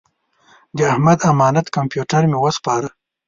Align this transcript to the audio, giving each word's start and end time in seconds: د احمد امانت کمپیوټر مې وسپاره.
د 0.77 0.79
احمد 0.91 1.19
امانت 1.31 1.67
کمپیوټر 1.75 2.21
مې 2.31 2.37
وسپاره. 2.45 2.87